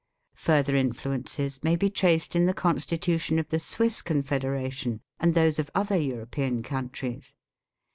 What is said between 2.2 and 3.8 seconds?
XIV PREFACE in the constitution of the